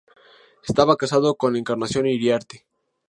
Estaba 0.67 0.97
casado 0.97 1.35
con 1.37 1.55
Encarnación 1.55 2.07
Iriarte. 2.07 2.65